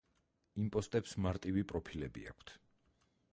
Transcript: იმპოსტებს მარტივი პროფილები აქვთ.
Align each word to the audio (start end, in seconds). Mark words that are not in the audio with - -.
იმპოსტებს 0.63 1.13
მარტივი 1.25 1.65
პროფილები 1.73 2.25
აქვთ. 2.33 2.55